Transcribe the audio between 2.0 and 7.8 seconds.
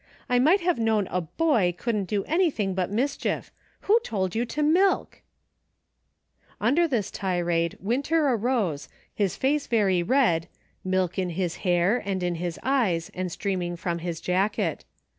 do anything but mischief. Who told you to milk }"Under this tirade